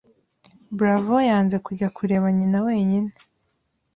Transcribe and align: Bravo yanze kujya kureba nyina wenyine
Bravo 0.77 1.15
yanze 1.29 1.57
kujya 1.65 1.87
kureba 1.95 2.27
nyina 2.37 2.57
wenyine 2.67 3.11